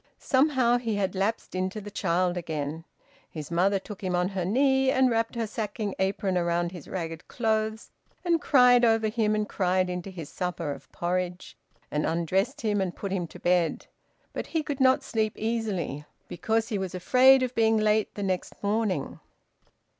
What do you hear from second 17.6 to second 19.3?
late the next morning.